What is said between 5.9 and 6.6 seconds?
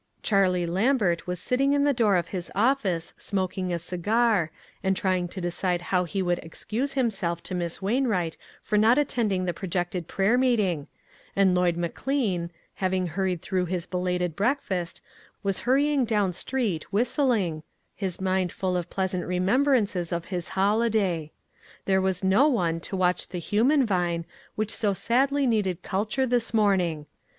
how he would